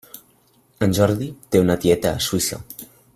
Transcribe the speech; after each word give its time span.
En 0.87 0.95
Jordi 0.99 1.27
té 1.55 1.63
una 1.67 1.77
tieta 1.85 2.15
a 2.17 2.25
Suïssa. 2.29 2.63